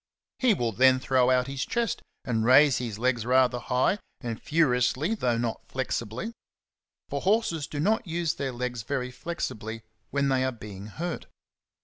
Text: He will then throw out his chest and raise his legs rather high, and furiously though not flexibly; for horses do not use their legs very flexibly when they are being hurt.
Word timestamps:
He 0.39 0.55
will 0.55 0.71
then 0.71 0.99
throw 0.99 1.29
out 1.29 1.45
his 1.45 1.63
chest 1.63 2.01
and 2.25 2.43
raise 2.43 2.79
his 2.79 2.97
legs 2.97 3.23
rather 3.23 3.59
high, 3.59 3.99
and 4.19 4.41
furiously 4.41 5.13
though 5.13 5.37
not 5.37 5.61
flexibly; 5.67 6.33
for 7.07 7.21
horses 7.21 7.67
do 7.67 7.79
not 7.79 8.07
use 8.07 8.33
their 8.33 8.51
legs 8.51 8.81
very 8.81 9.11
flexibly 9.11 9.83
when 10.09 10.29
they 10.29 10.43
are 10.43 10.51
being 10.51 10.87
hurt. 10.87 11.27